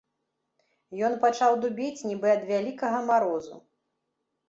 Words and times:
Ён 1.09 1.13
пачаў 1.27 1.51
дубець, 1.67 2.05
нібы 2.09 2.27
ад 2.35 2.43
вялікага 2.51 3.07
марозу. 3.13 3.55